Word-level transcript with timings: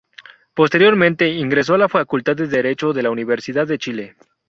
Posteriormente, 0.55 1.27
ingresó 1.27 1.75
a 1.75 1.77
la 1.77 1.87
Facultad 1.87 2.35
de 2.35 2.47
Derecho 2.47 2.91
de 2.91 3.03
la 3.03 3.11
Universidad 3.11 3.67
de 3.67 3.77
Chile. 3.77 4.15